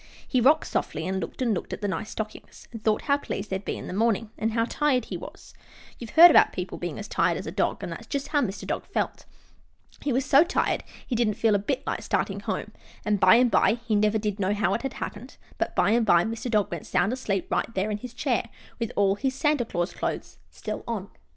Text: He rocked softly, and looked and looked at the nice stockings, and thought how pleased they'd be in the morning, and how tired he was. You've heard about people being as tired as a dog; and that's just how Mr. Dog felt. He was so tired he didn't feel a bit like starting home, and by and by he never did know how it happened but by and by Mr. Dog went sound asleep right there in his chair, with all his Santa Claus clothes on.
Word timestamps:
He 0.27 0.41
rocked 0.41 0.65
softly, 0.65 1.07
and 1.07 1.19
looked 1.21 1.43
and 1.43 1.53
looked 1.53 1.73
at 1.73 1.81
the 1.81 1.87
nice 1.87 2.09
stockings, 2.09 2.67
and 2.71 2.83
thought 2.83 3.03
how 3.03 3.19
pleased 3.19 3.51
they'd 3.51 3.63
be 3.63 3.77
in 3.77 3.85
the 3.85 3.93
morning, 3.93 4.31
and 4.35 4.53
how 4.53 4.65
tired 4.65 5.05
he 5.05 5.15
was. 5.15 5.53
You've 5.99 6.09
heard 6.17 6.31
about 6.31 6.53
people 6.53 6.79
being 6.79 6.97
as 6.97 7.07
tired 7.07 7.37
as 7.37 7.45
a 7.45 7.51
dog; 7.51 7.83
and 7.83 7.91
that's 7.91 8.07
just 8.07 8.29
how 8.29 8.41
Mr. 8.41 8.65
Dog 8.65 8.87
felt. 8.87 9.25
He 10.01 10.11
was 10.11 10.25
so 10.25 10.43
tired 10.43 10.83
he 11.05 11.13
didn't 11.13 11.35
feel 11.35 11.53
a 11.53 11.59
bit 11.59 11.85
like 11.85 12.01
starting 12.01 12.39
home, 12.39 12.71
and 13.05 13.19
by 13.19 13.35
and 13.35 13.51
by 13.51 13.73
he 13.85 13.95
never 13.95 14.17
did 14.17 14.39
know 14.39 14.55
how 14.55 14.73
it 14.73 14.81
happened 14.93 15.37
but 15.59 15.75
by 15.75 15.91
and 15.91 16.03
by 16.03 16.23
Mr. 16.23 16.49
Dog 16.49 16.71
went 16.71 16.87
sound 16.87 17.13
asleep 17.13 17.45
right 17.51 17.71
there 17.75 17.91
in 17.91 17.99
his 17.99 18.15
chair, 18.15 18.49
with 18.79 18.91
all 18.95 19.13
his 19.13 19.35
Santa 19.35 19.65
Claus 19.65 19.93
clothes 19.93 20.39
on. 20.87 21.09